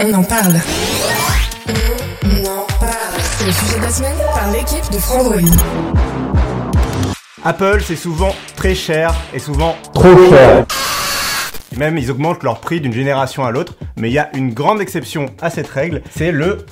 [0.00, 0.54] On en parle.
[2.24, 3.20] On en parle.
[3.38, 5.36] C'est le sujet de la semaine par l'équipe de Frandroid.
[7.44, 10.66] Apple, c'est souvent très cher et souvent Trop cher.
[11.72, 13.74] Et même, ils augmentent leur prix d'une génération à l'autre.
[13.96, 16.66] Mais il y a une grande exception à cette règle, c'est le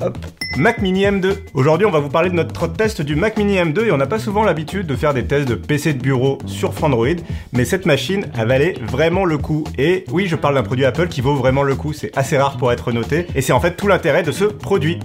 [0.00, 0.16] hop,
[0.58, 1.34] Mac Mini M2.
[1.54, 4.06] Aujourd'hui, on va vous parler de notre test du Mac Mini M2 et on n'a
[4.06, 7.06] pas souvent l'habitude de faire des tests de PC de bureau sur Frandroid,
[7.52, 9.64] mais cette machine a valé vraiment le coup.
[9.78, 12.58] Et oui, je parle d'un produit Apple qui vaut vraiment le coup, c'est assez rare
[12.58, 15.00] pour être noté, et c'est en fait tout l'intérêt de ce produit.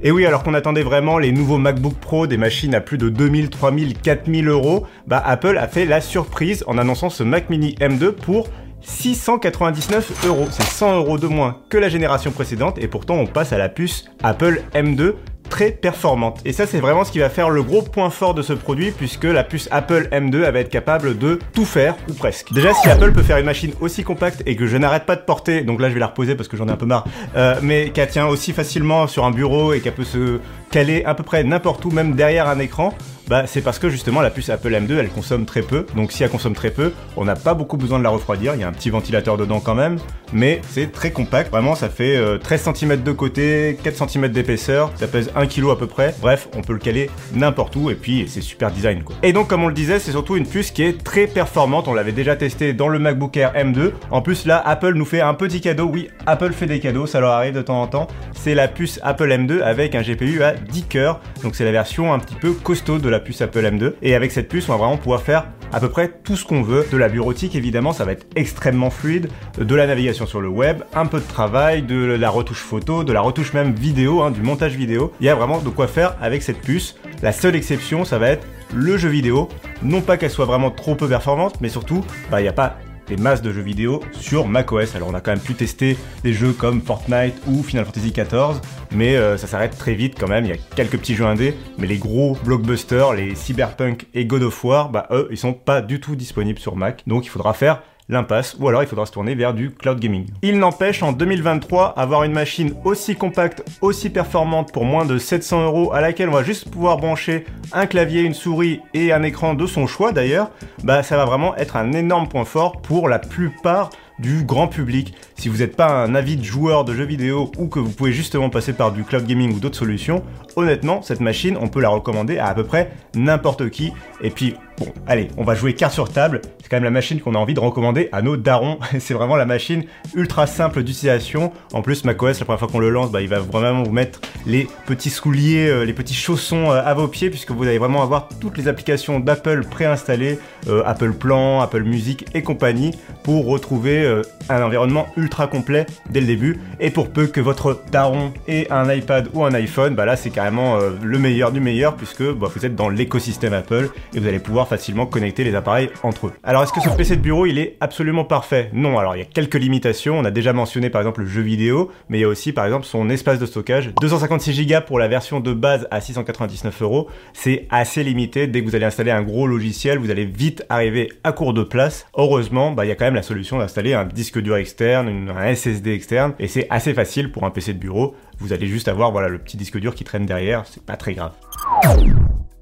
[0.00, 3.08] Et oui, alors qu'on attendait vraiment les nouveaux MacBook Pro, des machines à plus de
[3.08, 7.74] 2000, 3000, 4000 euros, bah Apple a fait la surprise en annonçant ce Mac Mini
[7.80, 8.46] M2 pour
[8.82, 10.46] 699 euros.
[10.50, 13.68] C'est 100 euros de moins que la génération précédente et pourtant on passe à la
[13.68, 15.14] puce Apple M2
[15.48, 16.40] très performante.
[16.44, 18.90] Et ça, c'est vraiment ce qui va faire le gros point fort de ce produit,
[18.90, 22.52] puisque la puce Apple M2 elle va être capable de tout faire, ou presque.
[22.52, 25.22] Déjà, si Apple peut faire une machine aussi compacte et que je n'arrête pas de
[25.22, 27.04] porter, donc là je vais la reposer parce que j'en ai un peu marre,
[27.36, 30.38] euh, mais qu'elle tient aussi facilement sur un bureau et qu'elle peut se
[30.70, 32.94] caler à peu près n'importe où, même derrière un écran,
[33.28, 35.84] bah, c'est parce que justement la puce Apple M2 elle consomme très peu.
[35.94, 38.54] Donc si elle consomme très peu, on n'a pas beaucoup besoin de la refroidir.
[38.54, 39.98] Il y a un petit ventilateur dedans quand même,
[40.32, 41.50] mais c'est très compact.
[41.50, 44.90] Vraiment, ça fait euh, 13 cm de côté, 4 cm d'épaisseur.
[44.96, 46.14] Ça pèse 1 kg à peu près.
[46.22, 49.14] Bref, on peut le caler n'importe où et puis c'est super design quoi.
[49.22, 51.86] Et donc comme on le disait, c'est surtout une puce qui est très performante.
[51.86, 53.92] On l'avait déjà testé dans le MacBook Air M2.
[54.10, 55.90] En plus là, Apple nous fait un petit cadeau.
[55.92, 58.08] Oui, Apple fait des cadeaux, ça leur arrive de temps en temps.
[58.34, 61.20] C'est la puce Apple M2 avec un GPU à 10 cœurs.
[61.42, 63.94] Donc c'est la version un petit peu costaud de la puce Apple M2.
[64.02, 66.62] Et avec cette puce, on va vraiment pouvoir faire à peu près tout ce qu'on
[66.62, 66.86] veut.
[66.90, 69.28] De la bureautique, évidemment, ça va être extrêmement fluide.
[69.58, 73.12] De la navigation sur le web, un peu de travail, de la retouche photo, de
[73.12, 75.12] la retouche même vidéo, hein, du montage vidéo.
[75.20, 76.96] Il y a vraiment de quoi faire avec cette puce.
[77.22, 79.48] La seule exception, ça va être le jeu vidéo.
[79.82, 82.78] Non pas qu'elle soit vraiment trop peu performante, mais surtout, bah, il n'y a pas
[83.08, 84.94] des masses de jeux vidéo sur macOS.
[84.94, 88.60] Alors on a quand même pu tester des jeux comme Fortnite ou Final Fantasy XIV,
[88.92, 90.44] mais euh, ça s'arrête très vite quand même.
[90.44, 94.42] Il y a quelques petits jeux indés, mais les gros blockbusters, les Cyberpunk et God
[94.42, 97.02] of War, bah eux, ils sont pas du tout disponibles sur Mac.
[97.06, 100.26] Donc il faudra faire l'impasse, ou alors il faudra se tourner vers du cloud gaming.
[100.42, 105.64] Il n'empêche, en 2023, avoir une machine aussi compacte, aussi performante pour moins de 700
[105.64, 109.54] euros, à laquelle on va juste pouvoir brancher un clavier, une souris et un écran
[109.54, 110.50] de son choix d'ailleurs,
[110.82, 115.14] bah ça va vraiment être un énorme point fort pour la plupart du grand public.
[115.36, 118.50] Si vous n'êtes pas un avide joueur de jeux vidéo ou que vous pouvez justement
[118.50, 120.24] passer par du cloud gaming ou d'autres solutions,
[120.56, 123.92] honnêtement, cette machine, on peut la recommander à à peu près n'importe qui.
[124.20, 126.40] Et puis, bon, allez, on va jouer carte sur table.
[126.62, 128.78] C'est quand même la machine qu'on a envie de recommander à nos darons.
[128.98, 129.84] C'est vraiment la machine
[130.14, 131.52] ultra simple d'utilisation.
[131.72, 134.20] En plus, macOS, la première fois qu'on le lance, bah, il va vraiment vous mettre
[134.46, 138.02] les petits souliers, euh, les petits chaussons euh, à vos pieds, puisque vous allez vraiment
[138.02, 140.38] avoir toutes les applications d'Apple préinstallées,
[140.68, 146.26] euh, Apple Plan, Apple Music et compagnie, pour retrouver un environnement ultra complet dès le
[146.26, 146.60] début.
[146.80, 150.30] Et pour peu que votre daron ait un iPad ou un iPhone, bah là c'est
[150.30, 154.38] carrément le meilleur du meilleur, puisque bah, vous êtes dans l'écosystème Apple et vous allez
[154.38, 156.32] pouvoir facilement connecter les appareils entre eux.
[156.44, 158.70] Alors est-ce que ce PC de bureau il est absolument parfait?
[158.72, 160.18] Non, alors il y a quelques limitations.
[160.18, 162.64] On a déjà mentionné par exemple le jeu vidéo, mais il y a aussi par
[162.64, 163.92] exemple son espace de stockage.
[164.00, 168.46] 256 Go pour la version de base à 699 euros, c'est assez limité.
[168.46, 171.62] Dès que vous allez installer un gros logiciel, vous allez vite arriver à court de
[171.62, 172.06] place.
[172.16, 175.54] Heureusement, bah, il y a quand même la solution d'installer un disque dur externe, un
[175.54, 178.14] SSD externe, et c'est assez facile pour un PC de bureau.
[178.38, 181.14] Vous allez juste avoir voilà le petit disque dur qui traîne derrière, c'est pas très
[181.14, 181.32] grave.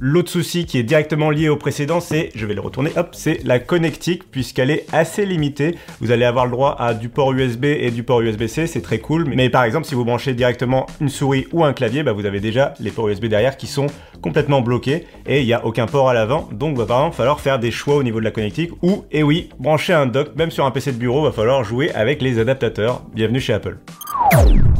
[0.00, 3.44] L'autre souci qui est directement lié au précédent, c'est, je vais le retourner, hop, c'est
[3.44, 5.76] la connectique, puisqu'elle est assez limitée.
[6.00, 8.98] Vous allez avoir le droit à du port USB et du port USB-C, c'est très
[8.98, 9.32] cool.
[9.32, 12.40] Mais par exemple, si vous branchez directement une souris ou un clavier, bah, vous avez
[12.40, 13.86] déjà les ports USB derrière qui sont
[14.20, 16.48] complètement bloqués et il n'y a aucun port à l'avant.
[16.50, 19.22] Donc, va par exemple falloir faire des choix au niveau de la connectique ou, et
[19.22, 22.40] oui, brancher un dock, même sur un PC de bureau, va falloir jouer avec les
[22.40, 23.02] adaptateurs.
[23.14, 23.78] Bienvenue chez Apple.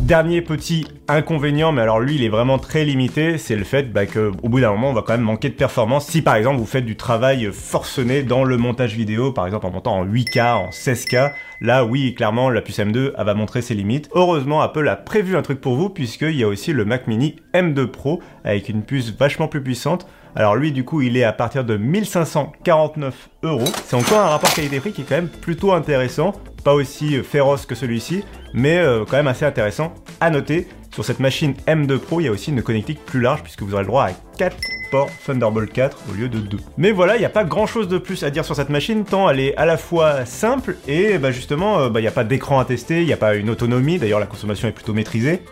[0.05, 4.05] Dernier petit inconvénient, mais alors lui il est vraiment très limité, c'est le fait bah,
[4.05, 6.07] que au bout d'un moment on va quand même manquer de performance.
[6.07, 9.71] Si par exemple vous faites du travail forcené dans le montage vidéo, par exemple en
[9.71, 13.73] montant en 8K, en 16K, là oui clairement la puce M2 elle va montrer ses
[13.73, 14.11] limites.
[14.13, 17.37] Heureusement Apple a prévu un truc pour vous puisqu'il y a aussi le Mac Mini
[17.55, 20.07] M2 Pro avec une puce vachement plus puissante.
[20.37, 23.65] Alors lui du coup il est à partir de 1549 euros.
[23.87, 26.35] C'est encore un rapport qualité-prix qui est quand même plutôt intéressant
[26.65, 29.95] pas aussi féroce que celui-ci, mais quand même assez intéressant.
[30.21, 33.43] À noter, sur cette machine M2 Pro, il y a aussi une connectique plus large
[33.43, 34.57] puisque vous aurez le droit à 4
[34.91, 36.59] ports Thunderbolt 4 au lieu de 2.
[36.77, 39.05] Mais voilà, il n'y a pas grand chose de plus à dire sur cette machine,
[39.05, 42.13] tant elle est à la fois simple et bah, justement, euh, bah, il n'y a
[42.13, 44.95] pas d'écran à tester, il n'y a pas une autonomie, d'ailleurs la consommation est plutôt
[44.95, 45.43] maîtrisée.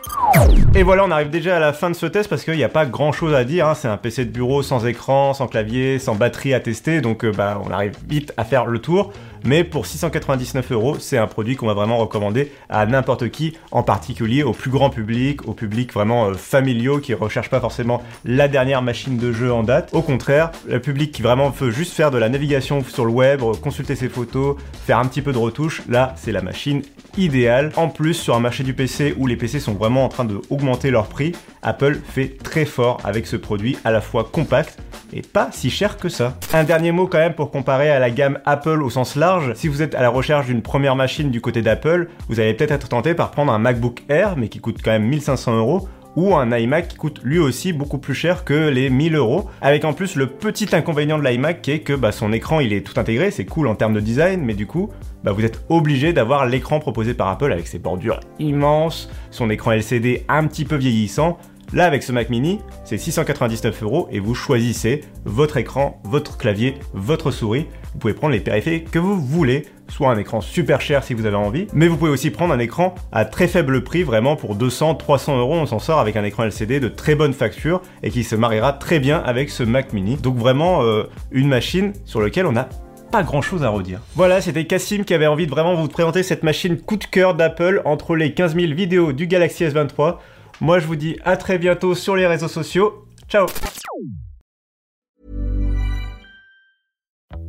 [0.75, 2.69] Et voilà, on arrive déjà à la fin de ce test parce qu'il n'y a
[2.69, 3.75] pas grand chose à dire, hein.
[3.75, 7.33] c'est un PC de bureau sans écran, sans clavier, sans batterie à tester, donc euh,
[7.33, 9.13] bah, on arrive vite à faire le tour
[9.45, 13.83] mais pour 699 euros, c'est un produit qu'on va vraiment recommander à n'importe qui, en
[13.83, 18.49] particulier au plus grand public, au public vraiment euh, familiaux qui recherche pas forcément la
[18.49, 19.91] dernière machine de jeu en date.
[19.93, 23.43] Au contraire, le public qui vraiment veut juste faire de la navigation sur le web,
[23.61, 26.83] consulter ses photos, faire un petit peu de retouches, là, c'est la machine
[27.19, 27.73] idéale.
[27.77, 30.91] En plus, sur un marché du PC où les PC sont vraiment en train d'augmenter
[30.91, 31.33] leur prix,
[31.63, 34.79] Apple fait très fort avec ce produit à la fois compact
[35.13, 36.39] et pas si cher que ça.
[36.53, 39.53] Un dernier mot quand même pour comparer à la gamme Apple au sens large.
[39.55, 42.73] Si vous êtes à la recherche d'une première machine du côté d'Apple, vous allez peut-être
[42.73, 46.35] être tenté par prendre un MacBook Air, mais qui coûte quand même 1500 euros, ou
[46.35, 49.49] un iMac qui coûte lui aussi beaucoup plus cher que les 1000 euros.
[49.61, 52.73] Avec en plus le petit inconvénient de l'iMac qui est que bah, son écran il
[52.73, 54.91] est tout intégré, c'est cool en termes de design, mais du coup
[55.25, 59.73] bah, vous êtes obligé d'avoir l'écran proposé par Apple avec ses bordures immenses, son écran
[59.73, 61.39] LCD un petit peu vieillissant.
[61.75, 66.75] Là, avec ce Mac mini, c'est 699 euros et vous choisissez votre écran, votre clavier,
[66.93, 67.67] votre souris.
[67.95, 71.25] Vous pouvez prendre les périphériques que vous voulez, soit un écran super cher si vous
[71.25, 74.55] avez envie, mais vous pouvez aussi prendre un écran à très faible prix, vraiment pour
[74.55, 78.11] 200, 300 euros, on s'en sort avec un écran LCD de très bonne facture et
[78.11, 80.17] qui se mariera très bien avec ce Mac mini.
[80.17, 82.69] Donc vraiment euh, une machine sur laquelle on a
[83.11, 84.01] pas grand chose à redire.
[84.15, 87.35] Voilà, c'était Cassim qui avait envie de vraiment vous présenter cette machine coup de cœur
[87.35, 90.17] d'Apple entre les 15 000 vidéos du Galaxy S23.
[90.61, 93.05] Moi, je vous dis à très bientôt sur les réseaux sociaux.
[93.29, 93.47] Ciao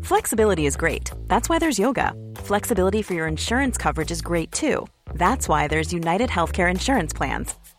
[0.02, 1.12] Flexibility is great.
[1.28, 2.14] That's why there's yoga.
[2.38, 4.86] Flexibility for your insurance coverage is great too.
[5.16, 7.56] That's why there's United Healthcare Insurance Plans.